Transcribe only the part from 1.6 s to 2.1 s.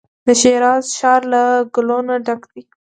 ګلو